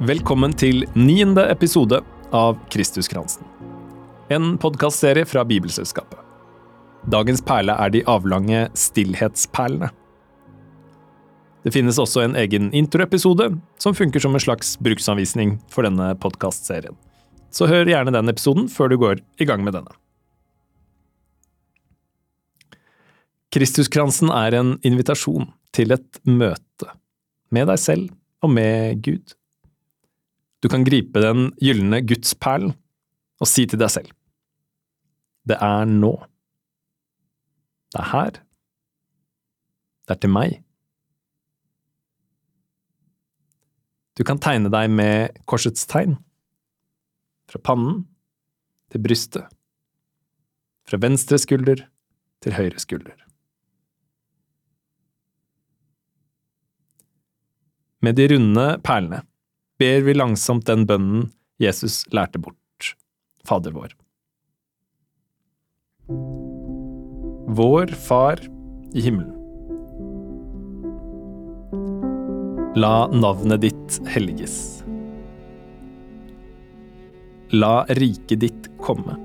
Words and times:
Velkommen 0.00 0.54
til 0.56 0.86
niende 0.96 1.42
episode 1.52 1.98
av 2.32 2.54
Kristuskransen. 2.72 3.44
En 4.32 4.54
podkastserie 4.56 5.26
fra 5.28 5.42
Bibelselskapet. 5.44 6.16
Dagens 7.12 7.42
perle 7.44 7.74
er 7.76 7.90
de 7.92 8.00
avlange 8.08 8.62
stillhetsperlene. 8.80 9.90
Det 11.66 11.74
finnes 11.74 12.00
også 12.00 12.22
en 12.24 12.36
egen 12.40 12.70
introepisode 12.72 13.50
som 13.76 13.92
funker 13.98 14.24
som 14.24 14.32
en 14.32 14.40
slags 14.40 14.70
bruksanvisning 14.80 15.58
for 15.68 15.84
denne 15.84 16.14
podkastserien. 16.22 16.96
Så 17.52 17.68
hør 17.68 17.84
gjerne 17.84 18.14
den 18.16 18.32
episoden 18.32 18.70
før 18.72 18.88
du 18.88 18.96
går 19.02 19.20
i 19.36 19.48
gang 19.50 19.60
med 19.66 19.76
denne. 19.76 19.92
Kristuskransen 23.52 24.32
er 24.32 24.56
en 24.62 24.72
invitasjon 24.80 25.50
til 25.76 25.92
et 25.92 26.22
møte 26.24 26.88
med 27.52 27.68
deg 27.68 27.84
selv 27.84 28.08
og 28.40 28.54
med 28.56 29.04
Gud. 29.04 29.36
Du 30.60 30.68
kan 30.68 30.84
gripe 30.84 31.22
den 31.24 31.50
gylne 31.60 32.02
gudsperlen 32.04 32.74
og 33.40 33.48
si 33.48 33.64
til 33.68 33.80
deg 33.80 33.92
selv 33.92 34.10
Det 35.48 35.56
er 35.56 35.86
nå. 35.88 36.12
Det 37.90 38.02
er 38.02 38.10
her. 38.12 38.34
Det 40.04 40.14
er 40.14 40.20
til 40.20 40.30
meg. 40.30 40.58
Du 44.20 44.22
kan 44.28 44.38
tegne 44.38 44.68
deg 44.68 44.92
med 44.92 45.40
korsets 45.48 45.88
tegn. 45.88 46.18
Fra 47.48 47.58
pannen 47.64 48.04
til 48.92 49.02
brystet. 49.02 49.48
Fra 50.86 51.00
venstre 51.00 51.40
skulder 51.40 51.86
til 52.44 52.54
høyre 52.54 52.78
skulder. 52.82 53.16
Med 58.04 58.16
de 58.20 58.28
runde 58.34 58.68
perlene 58.84 59.24
ber 59.80 60.02
vi 60.04 60.12
langsomt 60.12 60.66
den 60.68 60.84
bønnen 60.88 61.30
Jesus 61.60 62.02
lærte 62.12 62.40
bort, 62.40 62.92
Fader 63.48 63.72
vår. 63.72 63.94
Vår 67.60 67.92
Far 68.08 68.42
i 68.92 69.04
himmelen. 69.04 69.36
La 72.76 73.08
navnet 73.10 73.64
ditt 73.64 73.98
helliges. 74.12 74.56
La 77.50 77.82
riket 77.98 78.44
ditt 78.44 78.70
komme. 78.84 79.16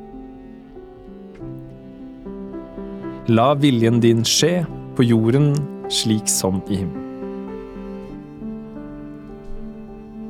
La 3.30 3.52
viljen 3.60 4.02
din 4.02 4.26
skje 4.26 4.62
på 4.98 5.06
jorden 5.06 5.52
slik 5.94 6.32
som 6.32 6.64
i 6.70 6.82
himmelen. 6.82 7.05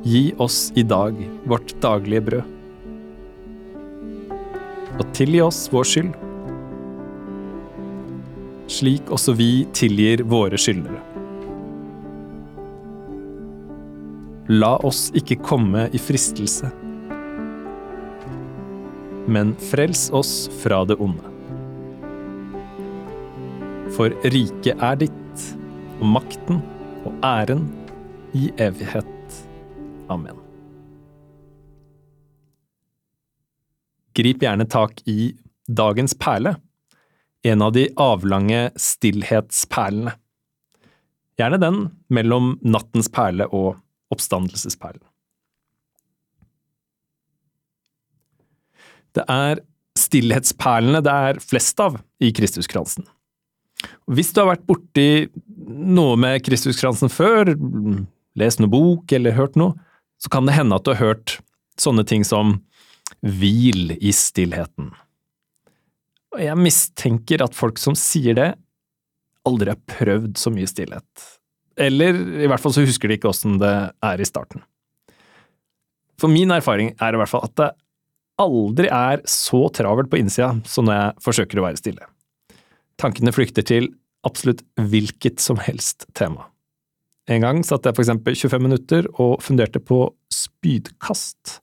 Gi 0.06 0.34
oss 0.38 0.72
i 0.74 0.82
dag 0.86 1.16
vårt 1.50 1.72
daglige 1.82 2.22
brød. 2.22 2.42
Og 5.00 5.08
tilgi 5.16 5.40
oss 5.42 5.64
vår 5.72 5.88
skyld, 5.90 6.12
slik 8.70 9.10
også 9.10 9.34
vi 9.34 9.48
tilgir 9.74 10.22
våre 10.30 10.60
skyldnere. 10.62 11.00
La 14.54 14.76
oss 14.86 15.08
ikke 15.18 15.40
komme 15.42 15.88
i 15.90 15.98
fristelse, 15.98 16.70
men 19.26 19.56
frels 19.72 20.06
oss 20.14 20.36
fra 20.62 20.84
det 20.86 21.00
onde. 21.02 21.34
For 23.98 24.14
riket 24.22 24.78
er 24.78 25.02
ditt, 25.02 25.50
og 25.98 26.08
makten 26.14 26.62
og 27.02 27.18
æren 27.26 27.66
i 28.38 28.52
evighet. 28.54 29.15
Amen. 30.08 30.38
Grip 34.16 34.42
gjerne 34.42 34.64
tak 34.70 35.02
i 35.04 35.34
dagens 35.68 36.14
perle, 36.18 36.56
en 37.42 37.62
av 37.62 37.74
de 37.76 37.88
avlange 38.00 38.70
stillhetsperlene. 38.80 40.14
Gjerne 41.36 41.58
den 41.60 41.82
mellom 42.08 42.54
nattens 42.64 43.10
perle 43.12 43.44
og 43.52 43.76
oppstandelsesperlen. 44.14 45.02
Det 49.16 49.24
er 49.32 49.60
stillhetsperlene 49.96 51.02
det 51.04 51.12
er 51.28 51.40
flest 51.44 51.80
av 51.80 51.98
i 52.20 52.32
Kristuskransen. 52.36 53.04
Hvis 54.08 54.32
du 54.32 54.40
har 54.40 54.54
vært 54.54 54.64
borti 54.68 55.28
noe 55.56 56.16
med 56.20 56.40
Kristuskransen 56.46 57.12
før, 57.12 57.52
lest 58.36 58.62
noe 58.62 58.72
bok 58.72 59.12
eller 59.12 59.36
hørt 59.36 59.56
noe, 59.60 59.76
så 60.22 60.32
kan 60.32 60.48
det 60.48 60.56
hende 60.56 60.76
at 60.78 60.86
du 60.86 60.92
har 60.94 61.02
hørt 61.02 61.38
sånne 61.80 62.06
ting 62.08 62.24
som 62.24 62.58
hvil 63.20 63.96
i 63.96 64.12
stillheten. 64.14 64.90
Og 66.36 66.42
jeg 66.42 66.60
mistenker 66.60 67.44
at 67.44 67.56
folk 67.56 67.80
som 67.80 67.96
sier 67.98 68.36
det, 68.36 68.50
aldri 69.46 69.72
har 69.72 69.82
prøvd 69.88 70.36
så 70.40 70.50
mye 70.52 70.68
stillhet. 70.68 71.26
Eller 71.76 72.16
i 72.16 72.48
hvert 72.48 72.62
fall 72.62 72.74
så 72.74 72.84
husker 72.84 73.08
de 73.08 73.18
ikke 73.18 73.30
åssen 73.30 73.60
det 73.60 73.74
er 74.04 74.20
i 74.20 74.28
starten. 74.28 74.64
For 76.20 76.32
min 76.32 76.52
erfaring 76.54 76.94
er 76.96 77.14
i 77.14 77.20
hvert 77.20 77.30
fall 77.30 77.44
at 77.46 77.56
det 77.60 77.70
aldri 78.40 78.88
er 78.92 79.22
så 79.28 79.66
travelt 79.72 80.10
på 80.12 80.20
innsida 80.20 80.54
som 80.68 80.88
når 80.88 80.98
jeg 80.98 81.24
forsøker 81.24 81.60
å 81.60 81.66
være 81.68 81.80
stille. 81.80 82.08
Tankene 83.00 83.32
flykter 83.36 83.64
til 83.66 83.90
absolutt 84.26 84.64
hvilket 84.80 85.40
som 85.40 85.60
helst 85.62 86.08
tema. 86.16 86.48
En 87.26 87.42
gang 87.42 87.62
satt 87.66 87.86
jeg 87.86 87.96
eksempel 87.98 88.36
25 88.38 88.62
minutter 88.62 89.06
og 89.18 89.40
funderte 89.42 89.80
på 89.82 90.04
spydkast. 90.32 91.60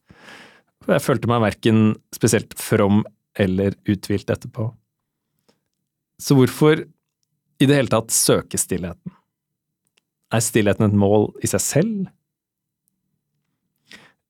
Jeg 0.89 1.03
følte 1.03 1.29
meg 1.31 1.43
verken 1.45 1.93
spesielt 2.15 2.55
from 2.59 3.03
eller 3.39 3.75
uthvilt 3.89 4.29
etterpå. 4.29 4.67
Så 6.19 6.35
hvorfor 6.35 6.83
i 6.83 7.67
det 7.67 7.77
hele 7.77 7.91
tatt 7.91 8.11
søke 8.11 8.59
stillheten? 8.59 9.15
Er 10.33 10.43
stillheten 10.43 10.89
et 10.89 10.97
mål 10.97 11.29
i 11.45 11.49
seg 11.49 11.63
selv? 11.63 11.95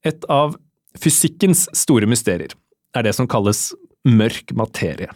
Et 0.05 0.25
av 0.31 0.53
fysikkens 0.99 1.65
store 1.73 2.07
mysterier 2.09 2.53
er 2.93 3.07
det 3.07 3.15
som 3.17 3.29
kalles 3.29 3.71
mørk 4.05 4.53
materie. 4.59 5.09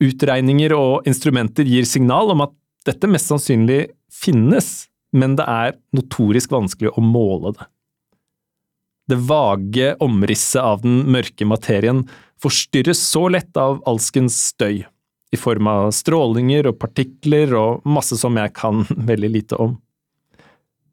Utregninger 0.00 0.72
og 0.76 1.08
instrumenter 1.08 1.66
gir 1.68 1.88
signal 1.88 2.32
om 2.32 2.44
at 2.46 2.54
dette 2.86 3.10
mest 3.10 3.28
sannsynlig 3.28 3.88
finnes, 4.12 4.86
men 5.12 5.36
det 5.38 5.46
er 5.48 5.76
notorisk 5.96 6.52
vanskelig 6.54 6.92
å 6.96 7.04
måle 7.04 7.54
det. 7.56 7.66
Det 9.06 9.18
vage 9.28 9.92
omrisset 10.02 10.62
av 10.62 10.82
den 10.82 11.04
mørke 11.14 11.46
materien 11.46 12.02
forstyrres 12.42 13.00
så 13.06 13.28
lett 13.30 13.56
av 13.56 13.78
alskens 13.86 14.38
støy, 14.50 14.82
i 15.32 15.38
form 15.38 15.68
av 15.70 15.90
strålinger 15.94 16.68
og 16.70 16.78
partikler 16.82 17.54
og 17.58 17.86
masse 17.86 18.18
som 18.18 18.36
jeg 18.38 18.54
kan 18.56 18.84
veldig 19.10 19.30
lite 19.38 19.58
om. 19.62 19.76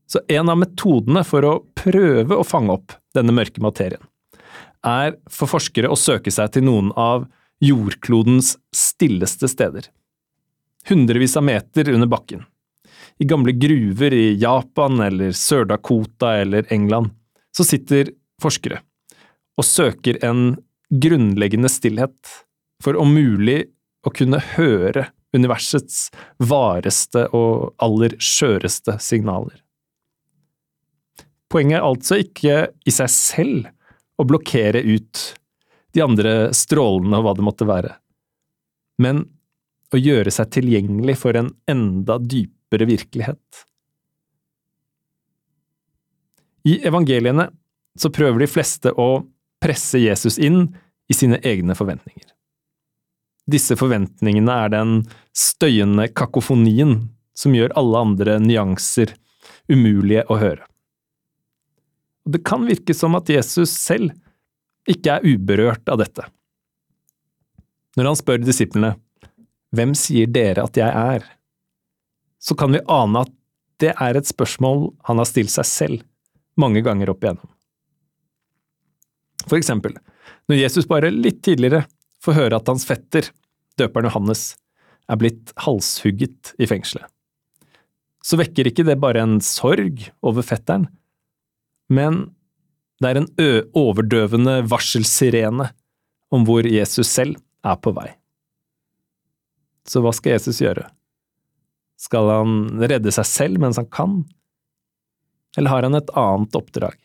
Så 0.10 0.22
en 0.30 0.52
av 0.52 0.60
metodene 0.62 1.24
for 1.26 1.48
å 1.48 1.54
prøve 1.80 2.38
å 2.38 2.46
fange 2.46 2.76
opp 2.78 2.94
denne 3.18 3.34
mørke 3.34 3.64
materien, 3.66 4.02
er 4.86 5.16
for 5.32 5.50
forskere 5.50 5.90
å 5.90 5.98
søke 5.98 6.32
seg 6.34 6.54
til 6.54 6.68
noen 6.68 6.92
av 7.00 7.26
jordklodens 7.64 8.58
stilleste 8.76 9.48
steder. 9.48 9.88
Hundrevis 10.90 11.38
av 11.40 11.48
meter 11.48 11.90
under 11.94 12.10
bakken 12.12 12.44
i 13.20 13.28
gamle 13.30 13.52
gruver 13.52 14.14
i 14.14 14.34
Japan 14.42 15.00
eller 15.06 15.36
Sør-Dakota 15.38 16.36
eller 16.42 16.66
England, 16.74 17.12
så 17.56 17.66
sitter 17.68 18.12
forskere 18.42 18.82
og 19.58 19.68
søker 19.68 20.18
en 20.26 20.56
grunnleggende 20.90 21.70
stillhet 21.70 22.38
for 22.84 22.98
om 23.00 23.14
mulig 23.14 23.64
å 24.04 24.12
kunne 24.14 24.42
høre 24.56 25.08
universets 25.34 26.10
vareste 26.38 27.28
og 27.34 27.74
aller 27.82 28.18
skjøreste 28.22 28.98
signaler. 29.02 29.56
Poenget 31.54 31.80
er 31.80 31.86
altså 31.86 32.18
ikke 32.22 32.58
i 32.86 32.94
seg 32.94 33.12
selv 33.14 33.70
å 34.18 34.26
blokkere 34.26 34.82
ut 34.82 35.22
de 35.94 36.02
andre 36.02 36.50
strålene 36.58 37.20
og 37.20 37.28
hva 37.28 37.36
det 37.38 37.46
måtte 37.46 37.70
være, 37.70 37.94
men 39.02 39.24
å 39.94 40.00
gjøre 40.02 40.34
seg 40.34 40.50
tilgjengelig 40.56 41.20
for 41.22 41.38
en 41.38 41.52
enda 41.70 42.18
dypere 42.18 42.63
dypere 42.74 42.86
virkelighet. 42.86 43.66
I 46.64 46.80
evangeliene 46.88 47.52
så 48.00 48.10
prøver 48.10 48.40
de 48.40 48.48
fleste 48.48 48.92
å 48.92 49.26
presse 49.62 50.00
Jesus 50.00 50.38
inn 50.38 50.76
i 51.10 51.14
sine 51.14 51.38
egne 51.44 51.76
forventninger. 51.76 52.26
Disse 53.46 53.76
forventningene 53.76 54.52
er 54.52 54.70
den 54.72 55.04
støyende 55.36 56.08
kakofonien 56.08 57.10
som 57.36 57.54
gjør 57.54 57.76
alle 57.76 58.00
andre 58.00 58.38
nyanser 58.40 59.14
umulige 59.68 60.24
å 60.32 60.40
høre. 60.40 60.64
Og 62.24 62.38
det 62.38 62.44
kan 62.48 62.64
virke 62.64 62.96
som 62.96 63.16
at 63.20 63.30
Jesus 63.30 63.74
selv 63.76 64.14
ikke 64.88 65.18
er 65.18 65.28
uberørt 65.28 65.90
av 65.92 66.00
dette. 66.00 66.24
Når 67.98 68.10
han 68.10 68.18
spør 68.18 68.42
disiplene 68.42 68.96
Hvem 69.74 69.96
sier 69.98 70.30
dere 70.30 70.64
at 70.64 70.78
jeg 70.78 70.86
er? 70.88 71.24
Så 72.44 72.56
kan 72.60 72.76
vi 72.76 72.84
ane 72.92 73.24
at 73.24 73.32
det 73.82 73.94
er 74.00 74.18
et 74.20 74.28
spørsmål 74.28 74.90
han 75.08 75.20
har 75.20 75.28
stilt 75.30 75.52
seg 75.54 75.68
selv 75.68 76.04
mange 76.60 76.84
ganger 76.86 77.12
opp 77.14 77.24
igjennom. 77.24 77.50
For 79.48 79.58
eksempel, 79.58 79.96
når 80.48 80.60
Jesus 80.60 80.88
bare 80.88 81.12
litt 81.12 81.42
tidligere 81.46 81.86
får 82.24 82.38
høre 82.38 82.60
at 82.60 82.70
hans 82.70 82.86
fetter, 82.88 83.28
døperen 83.80 84.08
Johannes, 84.10 84.54
er 85.12 85.20
blitt 85.20 85.52
halshugget 85.66 86.54
i 86.62 86.68
fengselet, 86.70 87.08
så 88.24 88.40
vekker 88.40 88.70
ikke 88.70 88.86
det 88.88 89.02
bare 89.04 89.24
en 89.24 89.40
sorg 89.44 90.06
over 90.24 90.46
fetteren, 90.48 90.88
men 91.92 92.30
det 93.04 93.10
er 93.10 93.20
en 93.20 93.32
overdøvende 93.76 94.62
varselsirene 94.72 95.68
om 96.34 96.46
hvor 96.48 96.64
Jesus 96.64 97.10
selv 97.12 97.36
er 97.68 97.80
på 97.84 97.92
vei. 97.96 98.14
Så 99.84 100.00
hva 100.00 100.14
skal 100.16 100.38
Jesus 100.38 100.62
gjøre? 100.64 100.86
Skal 102.04 102.28
han 102.28 102.56
redde 102.84 103.14
seg 103.16 103.28
selv 103.30 103.64
mens 103.64 103.80
han 103.80 103.88
kan, 103.88 104.22
eller 105.58 105.72
har 105.72 105.88
han 105.88 105.96
et 105.96 106.12
annet 106.20 106.58
oppdrag? 106.58 106.98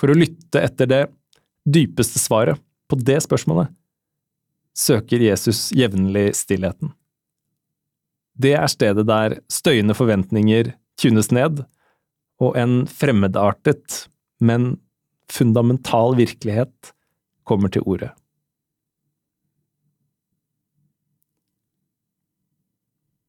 For 0.00 0.10
å 0.10 0.16
lytte 0.16 0.62
etter 0.62 0.88
det 0.90 1.02
dypeste 1.64 2.20
svaret 2.20 2.60
på 2.88 2.98
det 3.00 3.20
spørsmålet 3.24 3.72
søker 4.74 5.22
Jesus 5.22 5.68
jevnlig 5.74 6.32
stillheten. 6.36 6.92
Det 8.34 8.56
er 8.58 8.70
stedet 8.70 9.06
der 9.06 9.38
støyende 9.52 9.94
forventninger 9.94 10.72
tunes 10.98 11.30
ned, 11.34 11.62
og 12.42 12.56
en 12.58 12.82
fremmedartet, 12.90 14.08
men 14.42 14.74
fundamental 15.30 16.16
virkelighet 16.18 16.90
kommer 17.46 17.70
til 17.70 17.86
orde. 17.86 18.10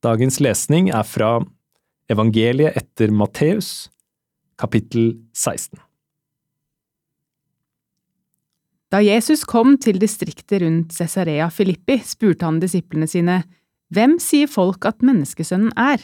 Dagens 0.06 0.38
lesning 0.44 0.92
er 0.94 1.06
fra 1.07 1.40
Evangeliet 2.12 2.75
etter 2.78 3.10
Matteus, 3.10 3.88
kapittel 4.62 5.16
16. 5.34 5.80
Da 8.94 9.00
Jesus 9.02 9.42
kom 9.50 9.74
til 9.81 9.98
distriktet 9.98 10.62
rundt 10.62 10.94
Cesarea 10.94 11.48
Filippi, 11.50 11.98
spurte 12.06 12.46
han 12.46 12.60
disiplene 12.62 13.10
sine, 13.10 13.40
Hvem 13.90 14.19
sier 14.22 14.50
folk 14.52 14.86
at 14.86 15.02
menneskesønnen 15.06 15.74
er? 15.74 16.04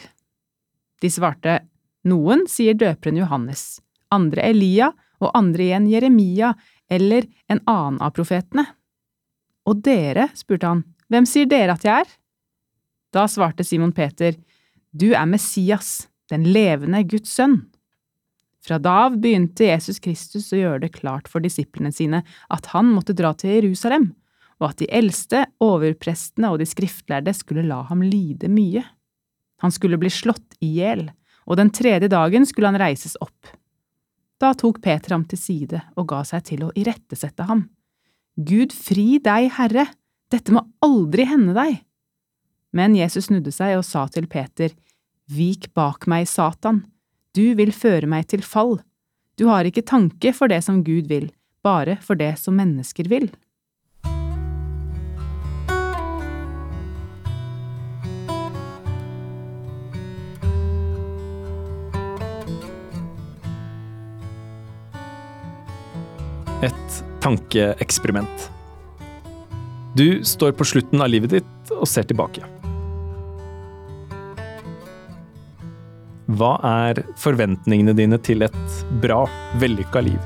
De 1.02 1.10
svarte, 1.10 1.60
Noen 2.02 2.48
sier 2.50 2.74
døperen 2.74 3.20
Johannes, 3.20 3.78
andre 4.10 4.48
Elia 4.48 4.90
og 5.22 5.30
andre 5.38 5.68
igjen 5.68 5.86
Jeremia 5.92 6.56
eller 6.90 7.28
en 7.46 7.62
annen 7.70 8.02
av 8.02 8.16
profetene. 8.18 8.66
Og 9.70 9.78
dere, 9.86 10.26
spurte 10.34 10.74
han, 10.74 10.82
hvem 11.06 11.28
sier 11.28 11.46
dere 11.46 11.78
at 11.78 11.86
jeg 11.86 12.02
er? 12.02 12.10
Da 13.12 13.26
svarte 13.28 13.64
Simon 13.64 13.92
Peter, 13.92 14.34
Du 14.92 15.12
er 15.12 15.26
Messias, 15.28 16.08
den 16.32 16.46
levende 16.52 17.02
Guds 17.04 17.34
sønn. 17.36 17.58
Fra 18.62 18.78
da 18.78 19.06
av 19.08 19.18
begynte 19.20 19.66
Jesus 19.66 19.98
Kristus 20.00 20.52
å 20.54 20.60
gjøre 20.60 20.84
det 20.84 20.92
klart 20.94 21.28
for 21.28 21.42
disiplene 21.44 21.90
sine 21.92 22.22
at 22.52 22.70
han 22.72 22.92
måtte 22.94 23.16
dra 23.16 23.32
til 23.36 23.56
Jerusalem, 23.56 24.12
og 24.62 24.70
at 24.70 24.82
de 24.84 24.88
eldste, 24.94 25.44
overprestene 25.60 26.52
og 26.52 26.60
de 26.62 26.68
skriftlærde 26.70 27.34
skulle 27.34 27.66
la 27.66 27.82
ham 27.88 28.04
lide 28.06 28.48
mye. 28.52 28.84
Han 29.64 29.74
skulle 29.74 29.98
bli 30.00 30.12
slått 30.12 30.56
i 30.62 30.70
hjel, 30.78 31.08
og 31.44 31.58
den 31.58 31.72
tredje 31.74 32.08
dagen 32.12 32.46
skulle 32.46 32.70
han 32.70 32.80
reises 32.80 33.18
opp. 33.20 33.50
Da 34.40 34.54
tok 34.58 34.80
Peter 34.82 35.14
ham 35.14 35.26
til 35.28 35.38
side 35.38 35.82
og 35.98 36.08
ga 36.14 36.22
seg 36.26 36.46
til 36.48 36.64
å 36.66 36.72
irettesette 36.78 37.46
ham. 37.50 37.66
Gud 38.38 38.72
fri 38.72 39.18
deg, 39.22 39.50
Herre, 39.58 39.88
dette 40.32 40.54
må 40.54 40.64
aldri 40.82 41.26
hende 41.28 41.54
deg. 41.58 41.82
Men 42.72 42.96
Jesus 42.96 43.28
snudde 43.28 43.52
seg 43.52 43.76
og 43.76 43.84
sa 43.84 44.06
til 44.08 44.26
Peter, 44.32 44.72
Vik 45.32 45.70
bak 45.76 46.08
meg, 46.10 46.26
Satan, 46.28 46.82
du 47.36 47.54
vil 47.56 47.72
føre 47.72 48.08
meg 48.08 48.26
til 48.32 48.42
fall. 48.44 48.80
Du 49.40 49.46
har 49.48 49.68
ikke 49.68 49.84
tanke 49.84 50.32
for 50.36 50.48
det 50.48 50.60
som 50.64 50.82
Gud 50.84 51.08
vil, 51.12 51.30
bare 51.64 51.98
for 52.04 52.16
det 52.16 52.34
som 52.40 52.56
mennesker 52.56 53.08
vil. 53.12 53.30
Et 66.62 66.98
tankeeksperiment. 67.20 68.48
Du 69.96 70.24
står 70.24 70.56
på 70.56 70.64
slutten 70.64 71.04
av 71.04 71.12
livet 71.12 71.36
ditt 71.36 71.72
og 71.76 71.88
ser 71.88 72.08
tilbake. 72.08 72.61
Hva 76.32 76.54
er 76.64 77.02
forventningene 77.20 77.92
dine 77.96 78.16
til 78.24 78.44
et 78.46 78.76
bra, 79.02 79.26
vellykka 79.60 80.00
liv? 80.06 80.20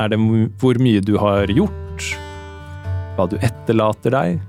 Er 0.00 0.08
det 0.08 0.16
hvor 0.62 0.80
mye 0.80 1.02
du 1.04 1.18
har 1.20 1.50
gjort? 1.52 2.06
Hva 3.18 3.26
du 3.28 3.36
etterlater 3.44 4.14
deg? 4.14 4.40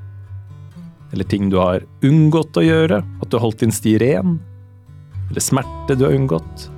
Eller 1.11 1.27
ting 1.27 1.49
du 1.51 1.57
har 1.59 1.83
unngått 2.07 2.61
å 2.61 2.63
gjøre? 2.63 3.01
At 3.03 3.27
du 3.27 3.35
har 3.35 3.43
holdt 3.43 3.65
din 3.65 3.75
sti 3.75 3.97
ren? 3.99 4.37
Eller 5.27 5.43
smerte 5.43 5.97
du 5.99 6.05
har 6.07 6.15
unngått? 6.15 6.69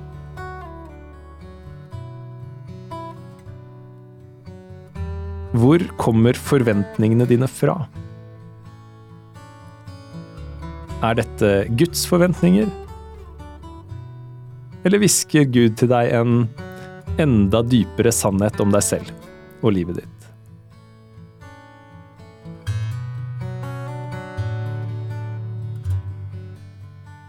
Hvor 5.54 5.84
kommer 6.00 6.34
forventningene 6.34 7.28
dine 7.30 7.46
fra? 7.46 7.84
Er 11.04 11.18
dette 11.18 11.48
Guds 11.76 12.06
forventninger? 12.08 12.68
Eller 14.84 15.00
hvisker 15.02 15.44
Gud 15.52 15.76
til 15.76 15.90
deg 15.90 16.12
en 16.16 16.46
enda 17.20 17.60
dypere 17.66 18.12
sannhet 18.14 18.56
om 18.64 18.72
deg 18.72 18.84
selv 18.86 19.10
og 19.60 19.74
livet 19.76 20.00
ditt? 20.00 20.10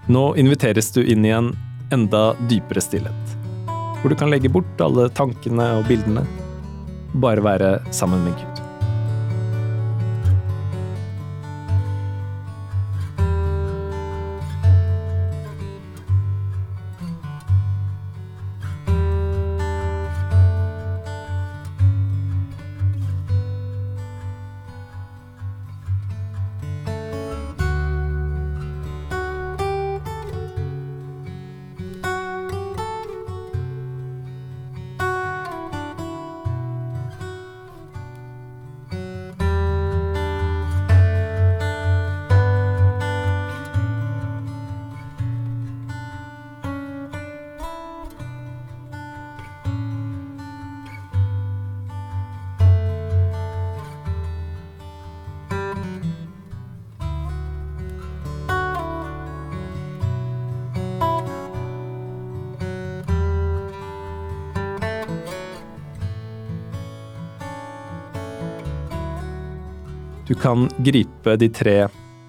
Nå 0.08 0.24
inviteres 0.40 0.94
du 0.96 1.02
inn 1.04 1.26
i 1.26 1.34
en 1.36 1.52
enda 1.92 2.30
dypere 2.48 2.84
stillhet, 2.84 3.38
hvor 4.00 4.14
du 4.14 4.16
kan 4.20 4.32
legge 4.32 4.52
bort 4.54 4.84
alle 4.86 5.10
tankene 5.18 5.74
og 5.80 5.90
bildene, 5.90 6.24
bare 7.20 7.44
være 7.44 7.80
sammen 7.92 8.24
med 8.24 8.38
Gud. 8.40 8.55
Du 70.36 70.42
kan 70.42 70.66
gripe 70.84 71.38
de 71.40 71.48
tre 71.48 71.74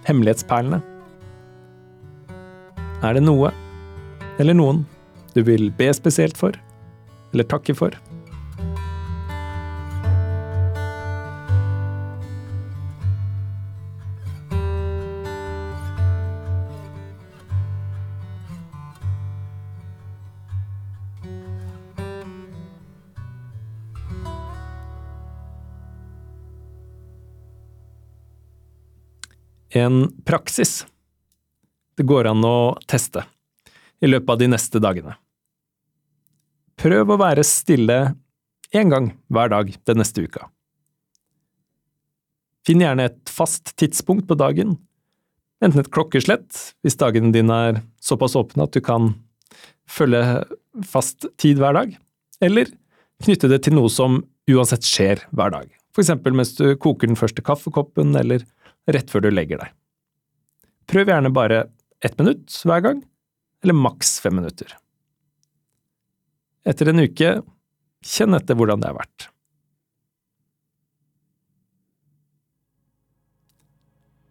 hemmelighetsperlene. 0.07 0.79
Er 3.03 3.17
det 3.17 3.23
noe, 3.27 3.51
eller 4.39 4.55
noen, 4.55 4.85
du 5.35 5.41
vil 5.43 5.73
be 5.75 5.89
spesielt 5.91 6.39
for, 6.39 6.55
eller 7.35 7.49
takke 7.51 7.75
for? 7.75 7.97
En 29.71 30.05
praksis 30.25 30.85
det 31.97 32.05
går 32.05 32.29
an 32.29 32.45
å 32.45 32.77
teste. 32.87 33.25
i 34.01 34.09
løpet 34.11 34.29
av 34.29 34.39
de 34.39 34.47
neste 34.53 34.77
dagene. 34.77 35.15
Prøv 36.77 37.15
å 37.15 37.17
være 37.17 37.45
stille 37.49 37.97
én 38.77 38.91
gang 38.93 39.07
hver 39.33 39.49
dag 39.49 39.71
den 39.89 39.97
neste 40.03 40.27
uka. 40.27 40.51
Finn 42.67 42.83
gjerne 42.85 43.07
et 43.09 43.33
fast 43.33 43.73
tidspunkt 43.81 44.27
på 44.29 44.37
dagen, 44.37 44.75
enten 45.65 45.81
et 45.81 45.93
klokkeslett 45.95 46.61
hvis 46.85 46.99
dagen 47.01 47.33
din 47.33 47.49
er 47.49 47.81
såpass 48.05 48.37
åpne 48.37 48.67
at 48.67 48.77
du 48.77 48.83
kan 48.85 49.15
følge 49.89 50.43
fast 50.85 51.29
tid 51.41 51.63
hver 51.63 51.79
dag, 51.79 51.97
eller 52.45 52.69
knytte 53.25 53.49
det 53.49 53.63
til 53.65 53.79
noe 53.79 53.89
som 53.89 54.21
uansett 54.51 54.85
skjer 54.85 55.25
hver 55.33 55.55
dag, 55.55 55.71
eksempel 56.05 56.37
mens 56.37 56.53
du 56.59 56.75
koker 56.77 57.09
den 57.09 57.17
første 57.17 57.41
kaffekoppen 57.41 58.13
eller 58.19 58.45
rett 58.91 59.11
før 59.11 59.27
du 59.27 59.31
legger 59.33 59.63
deg. 59.63 59.75
Prøv 60.87 61.11
gjerne 61.11 61.33
bare 61.35 61.65
ett 62.05 62.19
minutt 62.21 62.53
hver 62.67 62.83
gang, 62.85 63.01
eller 63.65 63.75
maks 63.75 64.19
fem 64.23 64.37
minutter. 64.39 64.71
Etter 66.67 66.91
en 66.91 67.03
uke, 67.03 67.33
kjenn 68.07 68.37
etter 68.39 68.59
hvordan 68.59 68.83
det 68.83 68.91
har 68.91 68.99
vært. 68.99 69.29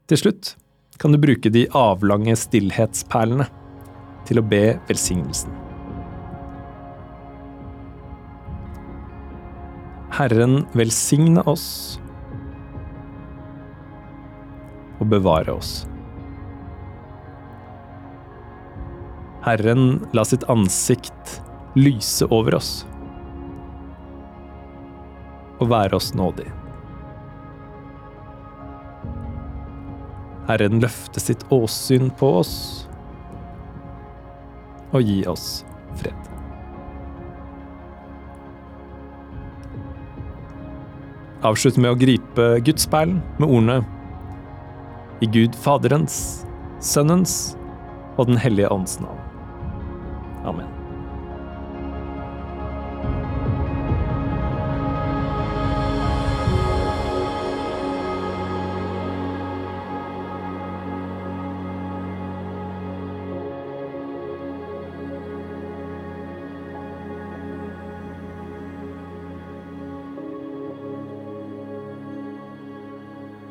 Til 0.06 0.22
slutt 0.22 0.54
kan 1.02 1.12
du 1.12 1.20
bruke 1.20 1.50
de 1.52 1.66
avlange 1.76 2.36
stillhetsperlene 2.38 3.48
til 4.30 4.40
å 4.40 4.46
be 4.46 4.76
velsignelsen. 4.88 5.52
Herren 10.16 10.62
velsigne 10.78 11.42
oss 11.50 11.66
og 15.06 15.12
bevare 15.14 15.54
oss. 15.54 15.86
Herren 19.46 20.02
la 20.18 20.26
sitt 20.26 20.44
ansikt 20.50 21.40
lyse 21.78 22.26
over 22.34 22.58
oss 22.58 22.72
og 25.62 25.70
være 25.70 25.96
oss 25.96 26.10
nådig. 26.18 26.48
Herren 30.50 30.82
løfte 30.82 31.22
sitt 31.22 31.46
åsyn 31.54 32.10
på 32.18 32.32
oss 32.42 32.56
og 34.92 35.06
gi 35.06 35.22
oss 35.30 35.64
fred. 36.00 36.32
Avslutt 41.46 41.78
med 41.78 41.94
å 41.94 42.00
gripe 42.00 42.56
gudsperlen 42.66 43.22
med 43.38 43.50
ordene 43.50 43.84
i 45.24 45.30
Gud 45.32 45.56
Faderens, 45.64 46.46
Sønnens 46.84 47.56
og 48.18 48.28
Den 48.28 48.38
hellige 48.38 48.72
ånds 48.72 49.00
navn. 49.00 49.20
Amen. 50.46 50.75